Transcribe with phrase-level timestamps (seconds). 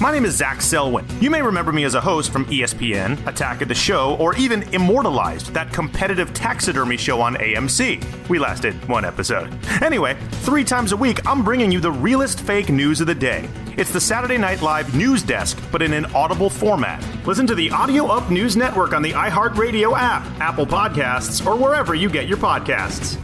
[0.00, 1.04] My name is Zach Selwyn.
[1.20, 4.62] You may remember me as a host from ESPN, Attack of the Show, or even
[4.72, 8.28] Immortalized, that competitive taxidermy show on AMC.
[8.28, 9.52] We lasted one episode.
[9.82, 13.48] Anyway, three times a week, I'm bringing you the realest fake news of the day.
[13.76, 17.04] It's the Saturday Night Live news desk, but in an audible format.
[17.26, 21.96] Listen to the Audio Up News Network on the iHeartRadio app, Apple Podcasts, or wherever
[21.96, 23.18] you get your podcasts.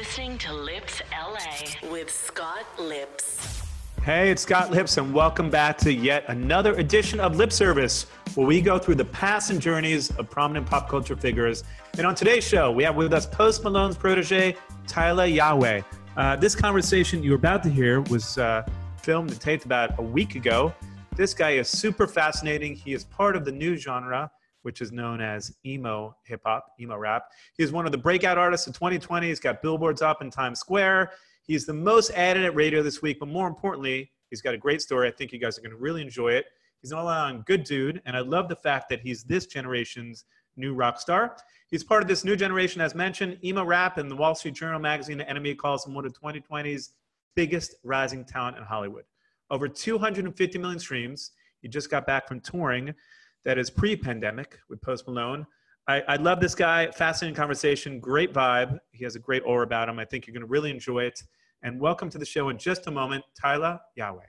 [0.00, 3.62] Listening to Lipps LA with Scott Lipps.
[4.02, 8.46] Hey, it's Scott Lipps, and welcome back to yet another edition of Lip Service, where
[8.46, 11.64] we go through the past and journeys of prominent pop culture figures.
[11.98, 15.84] And on today's show, we have with us Post Malone's protege, Tyla Yaweh.
[16.16, 18.66] Uh, this conversation you're about to hear was uh,
[19.02, 20.72] filmed and taped about a week ago.
[21.14, 22.74] This guy is super fascinating.
[22.74, 24.30] He is part of the new genre,
[24.62, 27.24] which is known as emo hip hop, emo rap.
[27.56, 29.28] He's one of the breakout artists of 2020.
[29.28, 31.12] He's got billboards up in Times Square.
[31.42, 34.80] He's the most added at radio this week, but more importantly, he's got a great
[34.82, 35.08] story.
[35.08, 36.46] I think you guys are going to really enjoy it.
[36.80, 40.24] He's an all around good dude, and I love the fact that he's this generation's
[40.56, 41.36] new rock star.
[41.68, 44.80] He's part of this new generation, as mentioned, emo rap, and the Wall Street Journal
[44.80, 46.92] magazine, the Enemy calls him one of 2020's
[47.36, 49.04] biggest rising talent in Hollywood.
[49.50, 51.32] Over 250 million streams.
[51.62, 52.94] He just got back from touring
[53.44, 55.46] that is pre-pandemic with Post Malone.
[55.88, 56.90] I, I love this guy.
[56.90, 58.00] Fascinating conversation.
[58.00, 58.78] Great vibe.
[58.92, 59.98] He has a great aura about him.
[59.98, 61.22] I think you're going to really enjoy it.
[61.62, 64.20] And welcome to the show in just a moment, Tyla Yaweh.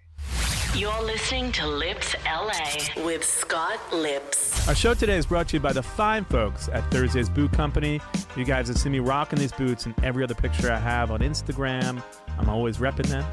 [0.73, 4.67] You're listening to Lipps LA with Scott Lipps.
[4.69, 7.99] Our show today is brought to you by the fine folks at Thursday's Boot Company.
[8.37, 11.19] You guys have seen me rocking these boots in every other picture I have on
[11.19, 12.01] Instagram.
[12.39, 13.25] I'm always repping them.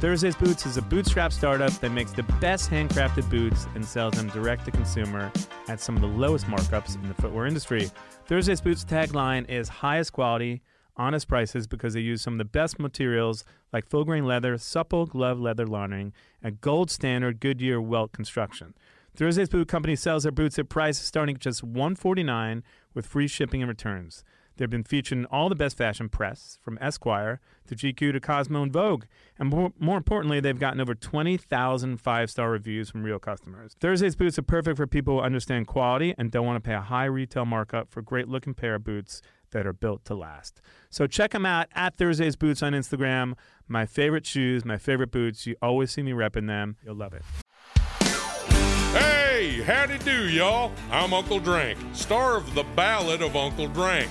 [0.00, 4.30] Thursday's Boots is a bootstrap startup that makes the best handcrafted boots and sells them
[4.30, 5.30] direct to consumer
[5.68, 7.90] at some of the lowest markups in the footwear industry.
[8.24, 10.62] Thursday's Boots tagline is highest quality,
[10.96, 13.44] honest prices because they use some of the best materials
[13.74, 18.72] like full grain leather, supple glove leather lining, and gold standard Goodyear welt construction.
[19.14, 22.62] Thursday's Boot Company sells their boots at prices starting at just 149
[22.94, 24.24] with free shipping and returns.
[24.60, 28.62] They've been featured in all the best fashion press, from Esquire to GQ to Cosmo
[28.62, 29.04] and Vogue.
[29.38, 33.74] And more, more importantly, they've gotten over 20,000 five star reviews from real customers.
[33.80, 36.82] Thursday's boots are perfect for people who understand quality and don't want to pay a
[36.82, 39.22] high retail markup for great looking pair of boots
[39.52, 40.60] that are built to last.
[40.90, 43.36] So check them out at Thursday's Boots on Instagram.
[43.66, 45.46] My favorite shoes, my favorite boots.
[45.46, 46.76] You always see me repping them.
[46.84, 47.22] You'll love it.
[48.92, 50.70] Hey, howdy do, y'all.
[50.90, 54.10] I'm Uncle Drank, star of The Ballad of Uncle Drank.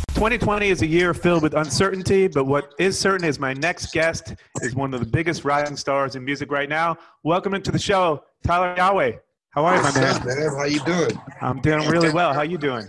[0.15, 4.35] 2020 is a year filled with uncertainty, but what is certain is my next guest
[4.61, 6.97] is one of the biggest rising stars in music right now.
[7.23, 9.19] Welcome into the show, Tyla Yaweh.
[9.51, 10.25] How are you, my man?
[10.25, 10.37] man?
[10.55, 11.19] How you doing?
[11.41, 12.33] I'm doing really well.
[12.33, 12.85] How you doing?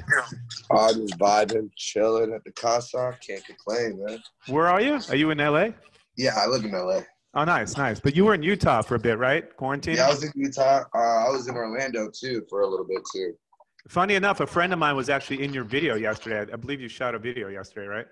[0.71, 3.17] I'm just vibing, chilling at the casa.
[3.27, 4.19] Can't complain, man.
[4.49, 5.01] Where are you?
[5.09, 5.69] Are you in LA?
[6.17, 7.01] Yeah, I live in LA.
[7.35, 7.99] Oh, nice, nice.
[7.99, 9.57] But you were in Utah for a bit, right?
[9.57, 9.97] Quarantine.
[9.97, 10.85] Yeah, I was in Utah.
[10.95, 13.33] Uh, I was in Orlando too for a little bit too.
[13.89, 16.51] Funny enough, a friend of mine was actually in your video yesterday.
[16.53, 18.07] I believe you shot a video yesterday, right?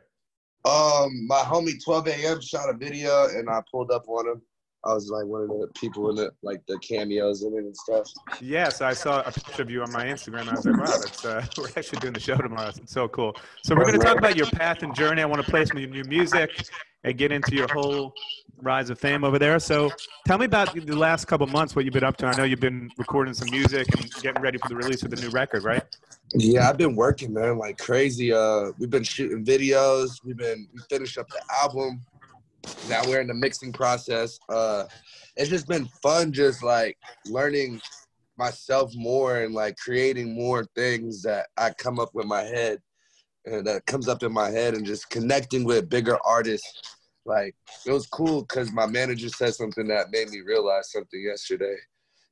[0.64, 2.40] Um, my homie 12 a.m.
[2.40, 4.43] shot a video and I pulled up on him.
[4.84, 7.76] I was like one of the people in it, like the cameos in it and
[7.76, 8.11] stuff.
[8.40, 10.49] Yes, I saw a picture of you on my Instagram.
[10.49, 12.69] I was like, wow, that's, uh, we're actually doing the show tomorrow.
[12.69, 13.37] It's so cool.
[13.62, 15.20] So we're going to talk about your path and journey.
[15.20, 16.67] I want to play some of your new music
[17.05, 18.12] and get into your whole
[18.62, 19.58] rise of fame over there.
[19.58, 19.91] So
[20.26, 22.26] tell me about the last couple months, what you've been up to.
[22.26, 25.17] I know you've been recording some music and getting ready for the release of the
[25.17, 25.82] new record, right?
[26.35, 28.32] Yeah, I've been working, man, like crazy.
[28.32, 30.23] Uh, we've been shooting videos.
[30.25, 32.02] We've been we finished up the album.
[32.88, 34.38] now we're in the mixing process.
[34.49, 34.85] Uh,
[35.37, 36.96] it's just been fun, just like
[37.26, 37.81] learning
[38.37, 42.81] myself more and like creating more things that I come up with my head
[43.44, 46.96] that comes up in my head and just connecting with bigger artists.
[47.25, 47.54] Like
[47.87, 51.76] it was cool because my manager said something that made me realize something yesterday.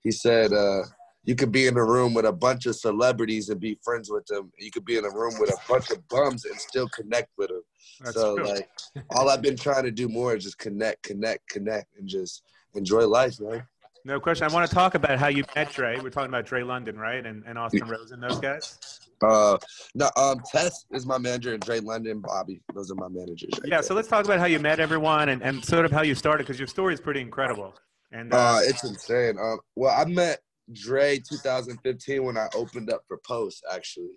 [0.02, 0.82] He said, uh,
[1.25, 4.25] you could be in a room with a bunch of celebrities and be friends with
[4.26, 4.50] them.
[4.58, 7.49] You could be in a room with a bunch of bums and still connect with
[7.49, 7.62] them.
[8.00, 8.46] That's so true.
[8.46, 8.69] like
[9.11, 12.43] all I've been trying to do more is just connect, connect, connect, and just
[12.75, 13.62] enjoy life, man.
[14.04, 14.49] No question.
[14.49, 16.00] I want to talk about how you met Dre.
[16.00, 17.25] We're talking about Dre London, right?
[17.26, 18.78] And, and Austin Rosen and those guys.
[19.23, 19.59] Uh,
[19.94, 23.50] no, um, Tess is my manager, and Dre London, Bobby, those are my managers.
[23.55, 23.76] Right yeah.
[23.76, 23.82] There.
[23.82, 26.44] So let's talk about how you met everyone and, and sort of how you started,
[26.44, 27.75] because your story is pretty incredible.
[28.12, 29.37] And uh, uh, it's insane.
[29.38, 30.41] Um, well, I met
[30.73, 34.12] Dre 2015 when I opened up for Post actually,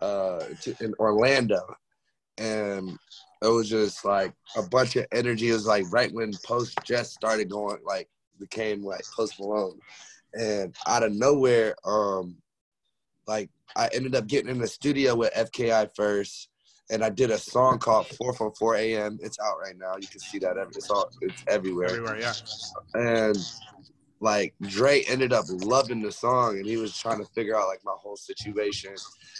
[0.00, 1.60] uh, to, in Orlando,
[2.38, 2.98] and
[3.42, 5.50] it was just like a bunch of energy.
[5.50, 9.78] It was like right when Post just started going, like became like Post Malone,
[10.34, 12.36] and out of nowhere, um,
[13.32, 16.48] like I ended up getting in the studio with FKI first,
[16.90, 19.18] and I did a song called Four from Four AM.
[19.22, 19.94] It's out right now.
[19.98, 20.56] You can see that.
[20.76, 21.10] It's all.
[21.22, 21.88] It's everywhere.
[21.88, 22.34] Everywhere, yeah.
[22.94, 23.38] And
[24.20, 27.80] like Dre ended up loving the song and he was trying to figure out like
[27.84, 28.94] my whole situation.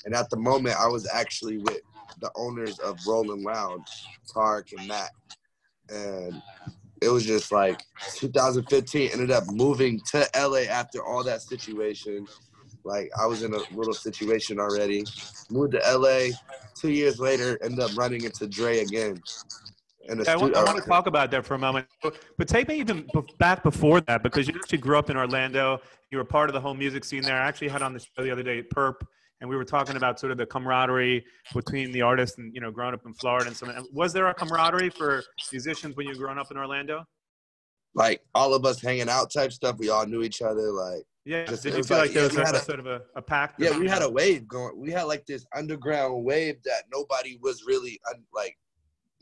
[0.05, 1.83] And at the moment I was actually with
[2.21, 3.81] the owners of Rolling Loud,
[4.35, 5.13] Tariq and Matt.
[5.89, 6.43] And
[7.01, 7.85] it was just like
[8.15, 12.27] 2015 ended up moving to LA after all that situation.
[12.85, 15.05] Like I was in a little situation already.
[15.51, 16.37] Moved to LA.
[16.75, 19.21] Two years later, ended up running into Dre again.
[20.11, 22.77] I, want, I uh, want to talk about that for a moment, but take me
[22.81, 23.07] even
[23.39, 25.81] back before that because you actually grew up in Orlando.
[26.11, 27.37] You were part of the whole music scene there.
[27.37, 28.95] I actually had on the show the other day, Perp,
[29.41, 31.25] and we were talking about sort of the camaraderie
[31.55, 33.73] between the artists and you know growing up in Florida and so.
[33.93, 37.05] Was there a camaraderie for musicians when you were growing up in Orlando?
[37.95, 39.79] Like all of us hanging out type stuff.
[39.79, 40.73] We all knew each other.
[40.73, 43.03] Like yeah, just, did you feel like, like there was a, a, sort of a,
[43.15, 43.55] a pack?
[43.59, 44.73] Yeah, we had a wave going.
[44.77, 48.01] We had like this underground wave that nobody was really
[48.35, 48.57] like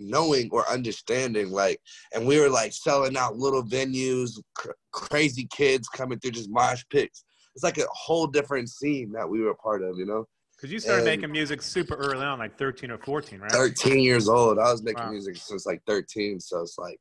[0.00, 1.78] knowing or understanding like
[2.14, 6.82] and we were like selling out little venues cr- crazy kids coming through just mosh
[6.90, 7.24] pits
[7.54, 10.26] it's like a whole different scene that we were a part of you know
[10.56, 14.00] because you started and making music super early on like 13 or 14 right 13
[14.00, 15.10] years old i was making wow.
[15.10, 16.98] music since like 13 so it's like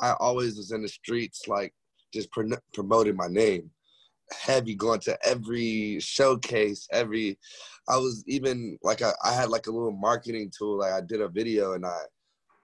[0.00, 1.74] i always was in the streets like
[2.14, 3.70] just pr- promoting my name
[4.32, 7.38] heavy going to every showcase every
[7.88, 11.28] i was even like I had like a little marketing tool like i did a
[11.28, 11.98] video and i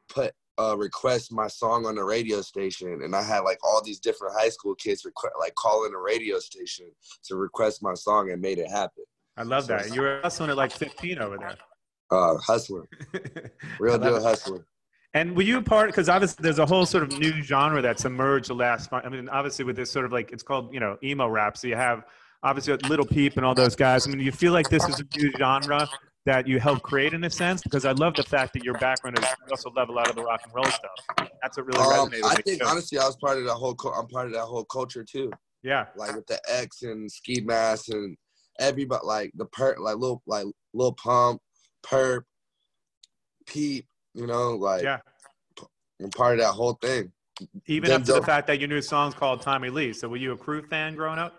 [0.08, 3.98] put uh, request my song on the radio station, and I had like all these
[3.98, 6.86] different high school kids requ- like calling the radio station
[7.24, 9.04] to request my song, and made it happen.
[9.36, 9.92] I love so, that.
[9.94, 11.56] You were hustling at like 15 over there.
[12.10, 12.88] Uh, hustler,
[13.80, 14.64] real deal hustler.
[15.14, 15.88] And were you a part?
[15.88, 18.92] Because obviously, there's a whole sort of new genre that's emerged the last.
[18.92, 21.56] I mean, obviously, with this sort of like it's called you know emo rap.
[21.56, 22.04] So you have
[22.42, 24.06] obviously Lil Peep and all those guys.
[24.06, 25.88] I mean, you feel like this is a new genre
[26.26, 27.62] that you helped create in a sense?
[27.62, 30.40] Because I love the fact that your background is also level out of the rock
[30.44, 31.28] and roll stuff.
[31.42, 32.24] That's what really um, resonated.
[32.24, 33.76] I think honestly, I was part of that whole.
[33.96, 35.30] I'm part of that whole culture too.
[35.62, 35.86] Yeah.
[35.96, 38.16] Like with the X and Ski Mask and
[38.58, 41.40] everybody, like the perp, like little, like Lil Pump,
[41.84, 42.22] Perp,
[43.46, 43.86] Peep.
[44.14, 44.98] You know, like yeah.
[46.02, 47.12] I'm part of that whole thing.
[47.66, 49.92] Even then up to the fact that you knew songs called Tommy Lee.
[49.92, 51.34] So were you a Crue fan growing up?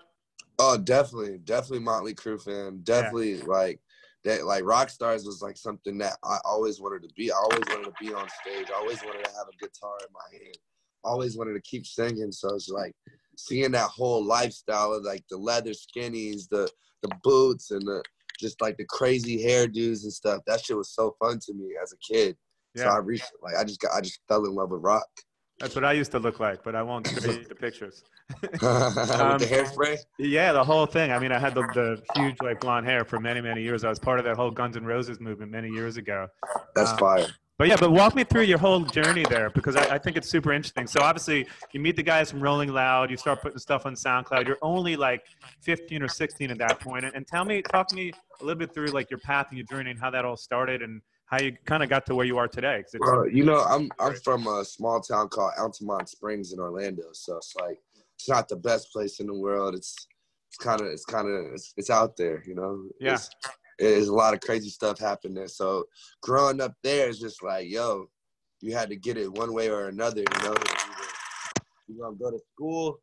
[0.60, 2.82] Oh, definitely, definitely Motley Crue fan.
[2.84, 3.44] Definitely, yeah.
[3.46, 3.80] like
[4.26, 7.32] that like rock stars was like something that I always wanted to be.
[7.32, 8.68] I always wanted to be on stage.
[8.74, 10.58] I always wanted to have a guitar in my hand.
[11.06, 12.32] I always wanted to keep singing.
[12.32, 12.94] So it's like
[13.38, 16.70] seeing that whole lifestyle of like the leather skinnies, the
[17.04, 18.04] the boots, and the
[18.40, 20.42] just like the crazy hairdos and stuff.
[20.48, 22.36] That shit was so fun to me as a kid.
[22.76, 22.84] Yeah.
[22.84, 25.08] So I reached like I just got I just fell in love with rock.
[25.60, 28.04] That's what I used to look like, but I won't show you the pictures.
[28.34, 28.50] um,
[29.40, 29.98] the hairspray?
[30.20, 31.12] Yeah, the whole thing.
[31.14, 33.86] I mean, I had the, the huge like blonde hair for many, many years.
[33.86, 36.28] I was part of that whole Guns N' Roses movement many years ago.
[36.76, 37.28] That's um, fire.
[37.58, 40.28] But yeah, but walk me through your whole journey there because I, I, think it's
[40.28, 40.88] super interesting.
[40.88, 44.46] So obviously, you meet the guys from Rolling Loud, you start putting stuff on SoundCloud.
[44.46, 45.24] You're only like
[45.62, 48.60] 15 or 16 at that point, and, and tell me, talk to me a little
[48.60, 51.40] bit through like your path and your journey and how that all started and how
[51.42, 52.84] you kind of got to where you are today.
[53.00, 57.38] Well, you know, I'm I'm from a small town called Altamonte Springs in Orlando, so
[57.38, 57.80] it's like
[58.16, 59.76] it's not the best place in the world.
[59.76, 60.08] It's
[60.50, 62.84] it's kind of it's kind of it's, it's, out there, you know.
[63.00, 63.14] Yeah.
[63.14, 63.30] It's,
[63.78, 65.48] there's a lot of crazy stuff happening.
[65.48, 65.86] So
[66.22, 68.10] growing up there is just like, yo,
[68.62, 70.56] you had to get it one way or another, you know.
[71.88, 73.00] You're gonna go to school,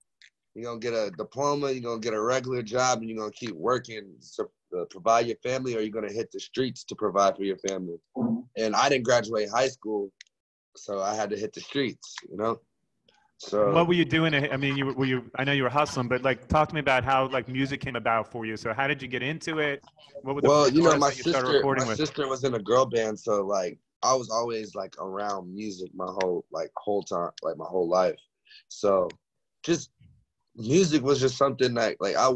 [0.54, 3.54] you're gonna get a diploma, you're gonna get a regular job, and you're gonna keep
[3.54, 4.14] working
[4.72, 7.96] to provide your family, or you're gonna hit the streets to provide for your family.
[8.56, 10.10] And I didn't graduate high school
[10.76, 12.60] so I had to hit the streets, you know.
[13.38, 14.34] So what were you doing?
[14.34, 15.30] I mean, you were you.
[15.36, 17.96] I know you were hustling, but like, talk to me about how like music came
[17.96, 18.56] about for you.
[18.56, 19.82] So how did you get into it?
[20.22, 21.96] What were the well, you know, my you sister, my with?
[21.96, 26.06] sister was in a girl band, so like I was always like around music my
[26.06, 28.18] whole like whole time, like my whole life.
[28.68, 29.08] So
[29.64, 29.90] just
[30.54, 32.32] music was just something that like I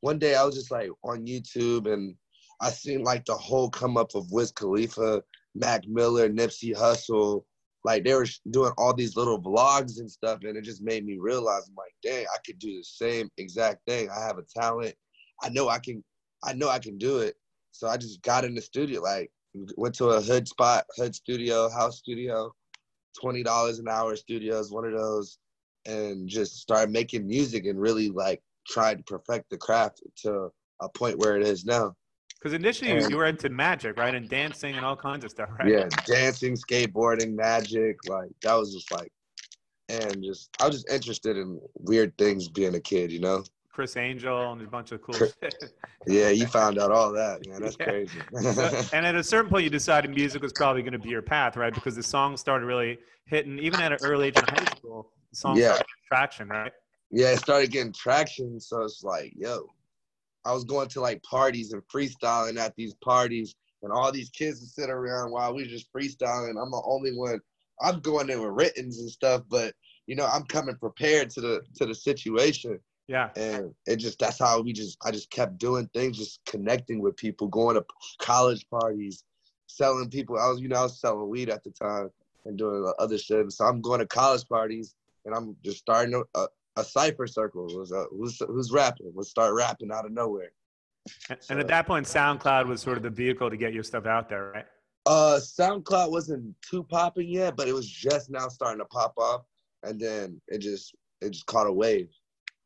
[0.00, 2.14] one day I was just like on YouTube and
[2.60, 5.22] I seen like the whole come up of Wiz Khalifa,
[5.54, 7.44] Mac Miller, Nipsey Hussle,
[7.84, 11.16] like they were doing all these little vlogs and stuff, and it just made me
[11.18, 14.10] realize, I'm like, dang, I could do the same exact thing.
[14.10, 14.94] I have a talent.
[15.42, 16.02] I know I can.
[16.44, 17.36] I know I can do it.
[17.72, 19.30] So I just got in the studio, like
[19.76, 22.52] went to a hood spot, hood studio, house studio,
[23.18, 25.38] twenty dollars an hour studios, one of those,
[25.86, 30.88] and just started making music and really like tried to perfect the craft to a
[30.88, 31.94] point where it is now.
[32.38, 35.48] Because initially and, you were into magic, right, and dancing and all kinds of stuff,
[35.58, 35.68] right?
[35.68, 39.10] Yeah, dancing, skateboarding, magic, like that was just like,
[39.88, 43.42] and just I was just interested in weird things being a kid, you know.
[43.78, 45.54] Criss Angel and a bunch of cool shit.
[46.06, 47.62] Yeah, you found out all that, man.
[47.62, 47.86] That's yeah.
[47.86, 48.18] crazy.
[48.92, 51.56] and at a certain point, you decided music was probably going to be your path,
[51.56, 51.72] right?
[51.72, 55.10] Because the songs started really hitting, even at an early age in high school.
[55.30, 55.74] The songs yeah.
[55.74, 56.72] started traction, right?
[57.10, 58.60] Yeah, it started getting traction.
[58.60, 59.66] So it's like, yo,
[60.44, 64.60] I was going to like parties and freestyling at these parties, and all these kids
[64.60, 66.60] would sit around while we just freestyling.
[66.60, 67.40] I'm the only one.
[67.80, 69.74] I'm going in with writtens and stuff, but
[70.06, 72.80] you know, I'm coming prepared to the to the situation.
[73.08, 73.30] Yeah.
[73.36, 77.16] And it just that's how we just I just kept doing things, just connecting with
[77.16, 77.84] people, going to
[78.18, 79.24] college parties,
[79.66, 80.38] selling people.
[80.38, 82.10] I was, you know, I was selling weed at the time
[82.44, 83.50] and doing other shit.
[83.52, 86.46] So I'm going to college parties and I'm just starting a,
[86.78, 87.66] a cipher circle.
[87.66, 89.12] Was uh, who's who's rapping?
[89.14, 90.52] Let's start rapping out of nowhere.
[91.30, 93.82] And, so, and at that point, SoundCloud was sort of the vehicle to get your
[93.82, 94.66] stuff out there, right?
[95.06, 99.42] Uh, SoundCloud wasn't too popping yet, but it was just now starting to pop off,
[99.82, 102.08] and then it just it just caught a wave.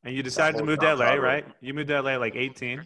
[0.05, 1.47] And you decided to move to LA, right?
[1.61, 2.85] You moved to LA like 18.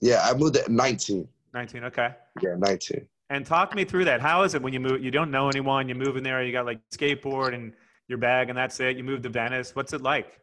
[0.00, 1.28] Yeah, I moved at 19.
[1.52, 2.14] 19, okay.
[2.42, 3.06] Yeah, 19.
[3.30, 4.20] And talk me through that.
[4.20, 5.02] How is it when you move?
[5.02, 5.88] You don't know anyone.
[5.88, 6.42] You move in there.
[6.42, 7.72] You got like skateboard and
[8.08, 8.96] your bag, and that's it.
[8.96, 9.74] You move to Venice.
[9.74, 10.40] What's it like?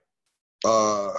[0.65, 1.13] Uh,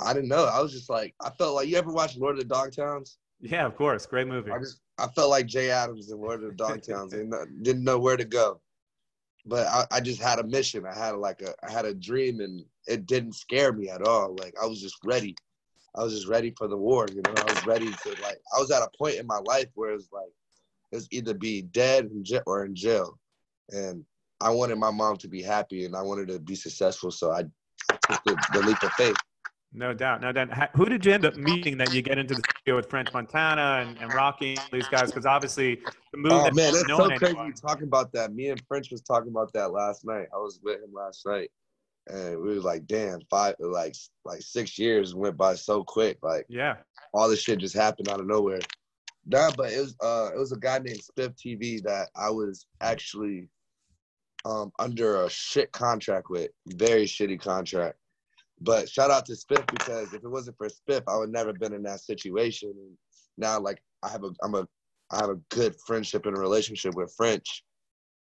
[0.00, 0.44] I didn't know.
[0.44, 3.18] I was just like, I felt like you ever watched Lord of the Dogtowns?
[3.40, 4.06] Yeah, of course.
[4.06, 4.50] Great movie.
[4.50, 7.32] I just I felt like Jay Adams in Lord of the Dogtowns and
[7.62, 8.60] didn't know where to go.
[9.46, 10.84] But I, I just had a mission.
[10.84, 14.36] I had like a I had a dream and it didn't scare me at all.
[14.38, 15.34] Like I was just ready.
[15.94, 17.34] I was just ready for the war, you know.
[17.36, 20.12] I was ready to like I was at a point in my life where it's
[20.12, 20.32] like
[20.92, 22.10] it's either be dead
[22.46, 23.18] or in jail.
[23.70, 24.04] And
[24.40, 27.10] I wanted my mom to be happy and I wanted to be successful.
[27.10, 27.44] So I
[27.88, 29.16] the, the leap of faith.
[29.72, 30.48] No doubt, no doubt.
[30.74, 33.86] Who did you end up meeting that you get into the studio with French Montana
[33.86, 35.10] and, and Rocky, these guys?
[35.10, 35.80] Because obviously
[36.12, 36.32] the move.
[36.32, 37.52] Oh man, that's so crazy anyone.
[37.52, 38.34] talking about that.
[38.34, 40.26] Me and French was talking about that last night.
[40.34, 41.50] I was with him last night,
[42.08, 43.94] and we was like, "Damn, five like
[44.24, 46.18] like six years went by so quick.
[46.20, 46.78] Like, yeah,
[47.14, 48.60] all this shit just happened out of nowhere."
[49.24, 52.66] Nah, but it was uh it was a guy named Spiff TV that I was
[52.80, 53.48] actually
[54.44, 57.96] um under a shit contract with, very shitty contract
[58.60, 61.72] but shout out to Spiff because if it wasn't for Spiff, I would never been
[61.72, 62.70] in that situation.
[62.70, 62.96] And
[63.38, 64.68] now, like, I have a, I'm a,
[65.10, 67.64] I have a good friendship and a relationship with French,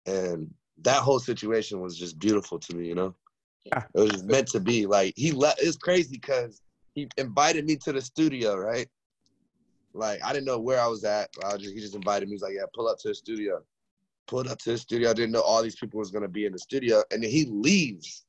[0.05, 0.49] and
[0.83, 2.87] that whole situation was just beautiful to me.
[2.87, 3.15] You know,
[3.65, 3.83] yeah.
[3.95, 4.87] it was just meant to be.
[4.87, 6.61] Like he let, it's crazy because
[6.95, 8.89] he invited me to the studio, right?
[9.95, 11.31] Like I didn't know where I was at.
[11.43, 12.35] I was just, he just invited me.
[12.35, 13.63] He's like, "Yeah, pull up to the studio."
[14.27, 15.11] Pulled up to the studio.
[15.11, 17.47] I didn't know all these people was gonna be in the studio, and then he
[17.47, 18.27] leaves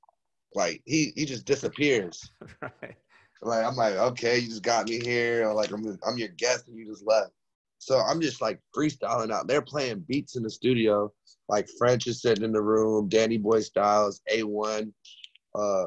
[0.54, 2.32] like he he just disappears.
[2.62, 2.96] right.
[3.42, 6.68] Like I'm like, okay, you just got me here, or like I'm I'm your guest
[6.68, 7.32] and you just left.
[7.80, 9.48] So I'm just like freestyling out.
[9.48, 11.12] They're playing beats in the studio.
[11.48, 14.92] Like French is sitting in the room, Danny Boy Styles, A1,
[15.56, 15.86] uh,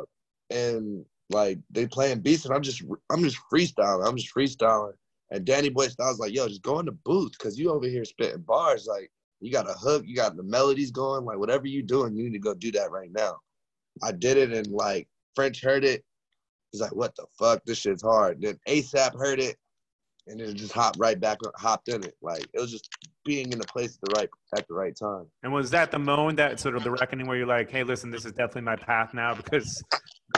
[0.50, 4.06] and like they playing beats, and I'm just I'm just freestyling.
[4.06, 4.92] I'm just freestyling.
[5.32, 8.04] And Danny Boy Styles like, yo, just go in the booth because you over here
[8.04, 8.86] spitting bars.
[8.88, 11.24] Like you got a hook, you got the melodies going.
[11.24, 13.38] Like whatever you're doing, you need to go do that right now.
[14.02, 16.04] I did it and like French heard it.
[16.72, 17.62] He's like, what the fuck?
[17.64, 18.40] This shit's hard.
[18.40, 19.56] Then ASAP heard it
[20.26, 22.14] and then just hopped right back, hopped in it.
[22.22, 22.88] Like it was just
[23.24, 25.26] being in the place at the right at the right time.
[25.42, 28.10] And was that the moment that sort of the reckoning where you're like, hey, listen,
[28.10, 29.82] this is definitely my path now because.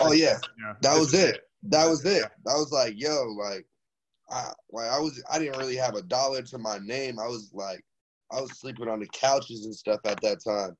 [0.01, 1.43] Oh yeah, you know, that was it.
[1.65, 2.25] That was it.
[2.45, 3.67] That was like, yo, like,
[4.31, 7.19] I like I was I didn't really have a dollar to my name.
[7.19, 7.85] I was like,
[8.33, 10.77] I was sleeping on the couches and stuff at that time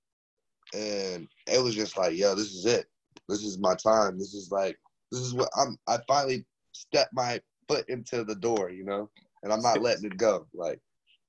[0.75, 2.87] and it was just like, yo, this is it.
[3.29, 4.19] This is my time.
[4.19, 4.79] This is like,
[5.11, 5.79] this is what I'm.
[5.87, 9.11] I finally stepped my foot into the door, you know,
[9.43, 10.47] and I'm not letting it go.
[10.55, 10.81] Like,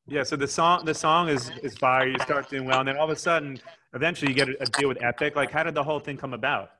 [0.07, 2.07] Yeah, so the song the song is is fire.
[2.07, 3.59] You start doing well, and then all of a sudden,
[3.93, 5.35] eventually, you get a, a deal with Epic.
[5.35, 6.71] Like, how did the whole thing come about?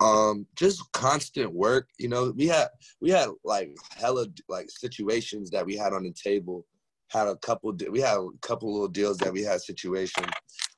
[0.00, 1.88] Um, just constant work.
[1.98, 2.68] You know, we had
[3.00, 6.66] we had like hella like situations that we had on the table.
[7.14, 7.72] Had a couple.
[7.90, 10.24] We had a couple little deals that we had situation,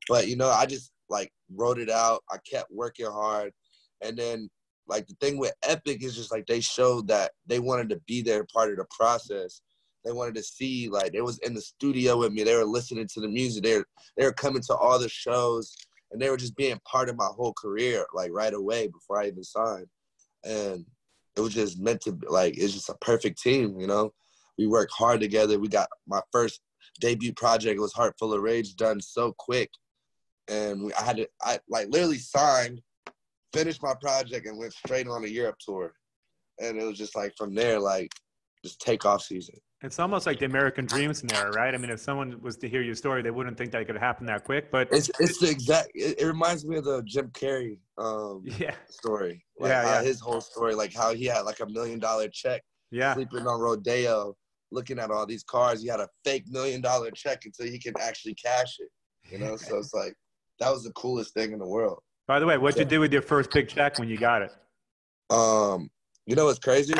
[0.07, 2.23] but you know, I just like wrote it out.
[2.31, 3.53] I kept working hard,
[4.03, 4.51] and then
[4.87, 8.21] like the thing with Epic is just like they showed that they wanted to be
[8.21, 9.63] there, part of the process.
[10.05, 12.45] They wanted to see like they was in the studio with me.
[12.45, 13.65] They were listening to the music.
[13.65, 13.87] They were
[14.19, 15.75] they were coming to all the shows,
[16.13, 19.29] and they were just being part of my whole career like right away before I
[19.29, 19.87] even signed.
[20.45, 20.85] And
[21.35, 24.13] it was just meant to be like it's just a perfect team, you know.
[24.59, 25.59] We worked hard together.
[25.59, 26.61] We got my first
[27.01, 27.77] debut project.
[27.77, 29.71] It was Heart Full of Rage done so quick,
[30.49, 32.81] and we, I had to I like literally signed,
[33.53, 35.93] finished my project, and went straight on a Europe tour.
[36.59, 38.11] And it was just like from there, like
[38.65, 39.57] just take off season.
[39.83, 41.75] It's almost like the American Dream scenario, right?
[41.75, 43.99] I mean, if someone was to hear your story, they wouldn't think that it could
[43.99, 44.71] happen that quick.
[44.71, 45.91] But It's it's the exact.
[45.95, 49.45] It, it reminds me of the Jim Carrey um, yeah, story.
[49.61, 50.03] Like Yeah, yeah.
[50.03, 53.61] His whole story, like how he had like a million dollar check, yeah, sleeping on
[53.61, 54.35] Rodeo,
[54.77, 55.83] looking at all these cars.
[55.83, 58.89] He had a fake million dollar check until he can actually cash it.
[59.33, 60.15] You know, so it's like
[60.61, 61.99] that was the coolest thing in the world.
[62.29, 64.53] By the way, what'd you do with your first big check when you got it?
[65.31, 65.91] Um,
[66.27, 66.95] you know what's crazy?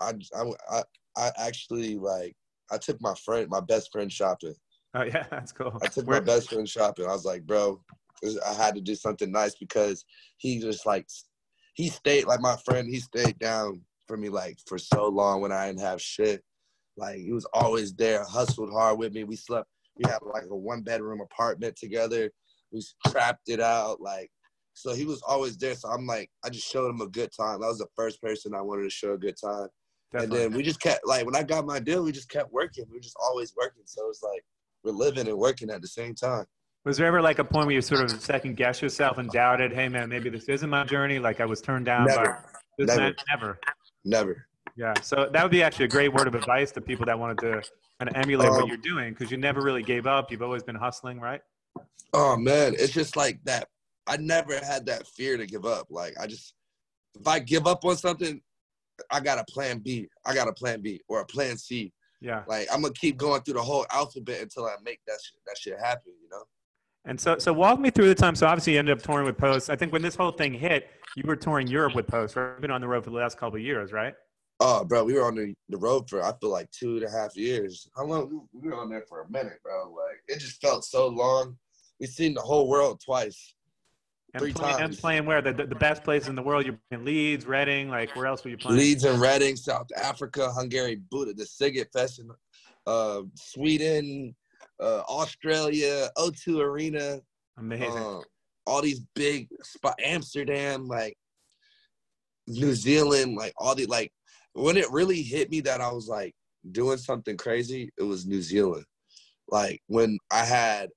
[0.00, 0.82] I I I,
[1.16, 2.34] I actually like
[2.70, 4.54] I took my friend, my best friend shopping.
[4.94, 5.78] Oh yeah, that's cool.
[5.82, 7.06] I took Where- my best friend shopping.
[7.06, 7.80] I was like, bro,
[8.46, 10.04] I had to do something nice because
[10.36, 11.06] he just like
[11.74, 12.88] he stayed like my friend.
[12.88, 16.42] He stayed down for me like for so long when I didn't have shit.
[16.96, 19.22] Like he was always there, hustled hard with me.
[19.22, 19.68] We slept.
[19.96, 22.30] We had like a one bedroom apartment together.
[22.72, 24.30] We trapped it out like.
[24.72, 25.74] So he was always there.
[25.74, 27.60] So I'm like, I just showed him a good time.
[27.60, 29.68] That was the first person I wanted to show a good time.
[30.12, 32.84] And then we just kept like when I got my deal, we just kept working.
[32.88, 33.82] We were just always working.
[33.84, 34.42] So it's like
[34.82, 36.46] we're living and working at the same time.
[36.84, 39.72] Was there ever like a point where you sort of second guessed yourself and doubted,
[39.72, 41.18] hey man, maybe this isn't my journey?
[41.18, 42.36] Like I was turned down by
[42.78, 43.00] this never.
[43.00, 43.14] man?
[43.28, 43.60] Never.
[44.04, 44.46] Never.
[44.76, 44.94] Yeah.
[45.02, 47.62] So that would be actually a great word of advice to people that wanted to
[47.98, 50.30] kind of emulate what Um, you're doing because you never really gave up.
[50.30, 51.40] You've always been hustling, right?
[52.12, 53.68] Oh man, it's just like that.
[54.06, 55.86] I never had that fear to give up.
[55.90, 56.54] Like I just,
[57.18, 58.40] if I give up on something,
[59.10, 60.08] I got a plan B.
[60.24, 61.92] I got a plan B or a plan C.
[62.20, 62.42] Yeah.
[62.48, 65.58] Like I'm gonna keep going through the whole alphabet until I make that shit, that
[65.58, 66.12] shit happen.
[66.22, 66.44] You know?
[67.06, 68.34] And so, so walk me through the time.
[68.34, 69.70] So obviously, you ended up touring with Post.
[69.70, 72.36] I think when this whole thing hit, you were touring Europe with Post.
[72.36, 72.52] Right?
[72.52, 74.14] You've been on the road for the last couple of years, right?
[74.62, 77.10] Oh, bro, we were on the, the road for I feel like two and a
[77.10, 77.88] half years.
[77.96, 78.46] How long?
[78.52, 79.90] We were on there for a minute, bro.
[79.90, 81.56] Like it just felt so long.
[81.98, 83.54] We've seen the whole world twice.
[84.34, 86.64] And, Three play, and playing where the, the, the best places in the world.
[86.64, 87.88] You're playing Leeds, Reading.
[87.88, 88.78] Like where else were you playing?
[88.78, 92.30] Leeds and Reading, South Africa, Hungary, Buda, the Sziget Fest in
[92.86, 94.34] uh, Sweden,
[94.80, 97.20] uh, Australia, O2 Arena,
[97.58, 97.86] Amazing.
[97.86, 98.20] uh,
[98.66, 101.16] all these big spot, Amsterdam, like
[102.46, 104.12] New Zealand, like all the like.
[104.52, 106.34] When it really hit me that I was like
[106.72, 108.84] doing something crazy, it was New Zealand.
[109.48, 110.88] Like when I had,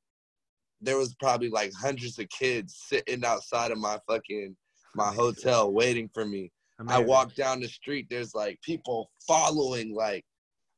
[0.82, 4.56] there was probably like hundreds of kids sitting outside of my fucking
[4.96, 6.52] my hotel waiting for me.
[6.80, 7.08] I Amazing.
[7.08, 10.26] walk down the street, there's like people following, like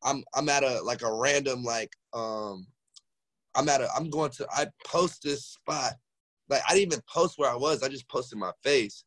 [0.03, 2.67] I'm I'm at a like a random like um
[3.55, 5.93] I'm at a I'm going to I post this spot.
[6.49, 9.03] Like I didn't even post where I was, I just posted my face.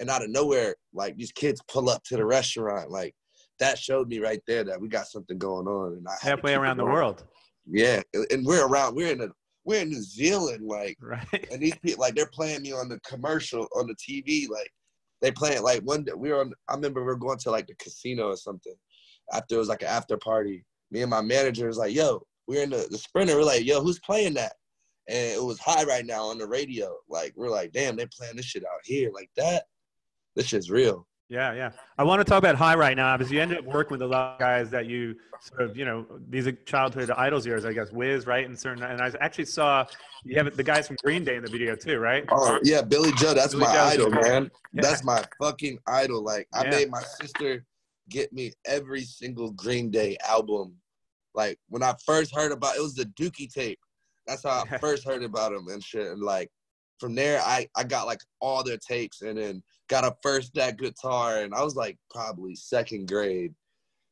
[0.00, 2.90] And out of nowhere, like these kids pull up to the restaurant.
[2.90, 3.14] Like
[3.60, 5.94] that showed me right there that we got something going on.
[5.94, 7.24] And I halfway around the world,
[7.66, 8.02] Yeah.
[8.30, 9.28] And we're around, we're in a
[9.64, 11.48] we're in New Zealand, like right?
[11.50, 14.48] and these people like they're playing me on the commercial on the TV.
[14.48, 14.70] Like
[15.22, 16.52] they playing like one day we were on.
[16.68, 18.74] I remember we were going to like the casino or something.
[19.32, 20.64] After it was like an after party.
[20.90, 23.80] Me and my manager was like, "Yo, we're in the, the Sprinter." We're like, "Yo,
[23.80, 24.54] who's playing that?"
[25.08, 26.96] And it was high right now on the radio.
[27.08, 29.64] Like we're like, "Damn, they're playing this shit out here like that."
[30.36, 31.06] This shit's real.
[31.30, 31.70] Yeah, yeah.
[31.96, 34.06] I want to talk about high right now because you ended up working with a
[34.06, 37.72] lot of guys that you sort of, you know, these are childhood idols yours, I
[37.72, 37.90] guess.
[37.90, 38.44] Wiz, right?
[38.44, 39.86] And certain, and I actually saw
[40.22, 42.24] you have the guys from Green Day in the video too, right?
[42.30, 43.32] Oh yeah, Billie Joe.
[43.32, 44.22] That's Billy my Joe's idol, man.
[44.22, 44.50] man.
[44.74, 44.82] Yeah.
[44.82, 46.22] That's my fucking idol.
[46.22, 46.70] Like I Yeah.
[46.70, 47.64] made my sister
[48.10, 50.74] get me every single Green Day album.
[51.34, 53.78] Like when I first heard about it was the Dookie tape.
[54.26, 56.06] That's how I first heard about them and shit.
[56.06, 56.50] And like
[56.98, 60.78] from there, I I got like all their tapes and then got a first that
[60.78, 63.54] guitar and I was like probably second grade.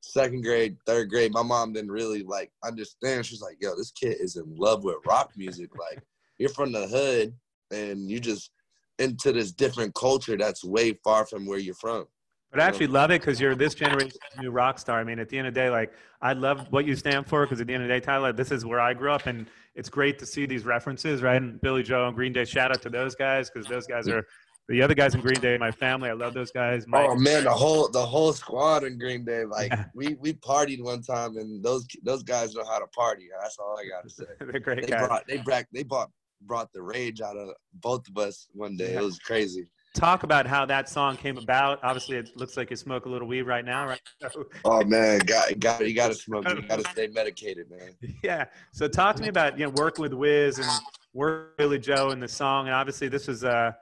[0.05, 3.25] Second grade, third grade, my mom didn't really like understand.
[3.25, 5.71] She's like, "Yo, this kid is in love with rock music.
[5.79, 6.03] Like,
[6.39, 7.33] you're from the hood,
[7.71, 8.51] and you just
[8.99, 12.07] into this different culture that's way far from where you're from.
[12.53, 15.01] But I actually love it because you're this generation's new rock star.
[15.01, 17.47] I mean, at the end of the day, like I love what you stand for
[17.47, 19.47] because at the end of the day, Tyla, this is where I grew up, and
[19.75, 21.41] it's great to see these references, right?
[21.41, 24.27] And Billie Joe and Green Day, shout out to those guys because those guys are
[24.69, 25.57] the other guys in Green Day.
[25.57, 26.87] My family, I love those guys.
[26.87, 29.87] Mike, Oh man, the whole the whole squad in Green Day, like Yeah.
[29.95, 33.29] we we partied one time, and those those guys know how to party.
[33.41, 34.25] That's all I gotta say.
[34.41, 35.07] they're great They guys.
[35.07, 36.11] brought they brought they brought
[36.43, 38.93] brought the rage out of both of us one day.
[38.93, 39.01] Yeah.
[39.01, 39.69] It was crazy.
[39.95, 41.79] Talk about how that song came about.
[41.83, 44.01] Obviously, it looks like you smoke a little weed right now, right?
[44.33, 46.49] So, Oh man, got got you gotta smoke.
[46.49, 47.95] You gotta stay medicated, man.
[48.23, 48.47] yeah.
[48.73, 50.69] So talk to me about you know working with Wiz and
[51.13, 53.73] work with Billie Joe in the song, and obviously this was uh,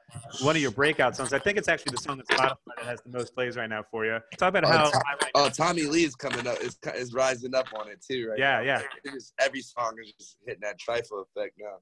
[0.42, 1.32] one of your breakout songs.
[1.32, 3.84] I think it's actually the song that Spotify that has the most plays right now
[3.88, 4.18] for you.
[4.36, 4.90] Talk about Oh, how.
[4.90, 5.02] Tom-
[5.36, 6.60] Oh, Tommy Lee's coming up.
[6.60, 8.38] Is is rising up on it too, right?
[8.38, 8.62] Yeah, now.
[8.62, 8.76] yeah.
[9.04, 11.76] Like, is- every song is just hitting that trifle effect now.